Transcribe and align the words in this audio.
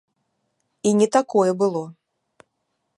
І 0.89 0.95
не 1.01 1.07
такое 1.17 1.51
было! 1.61 1.83